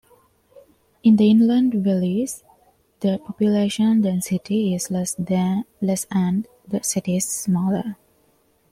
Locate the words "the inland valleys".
1.17-2.43